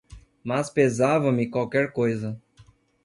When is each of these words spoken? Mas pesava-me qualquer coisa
Mas 0.43 0.67
pesava-me 0.67 1.47
qualquer 1.47 1.93
coisa 1.93 2.41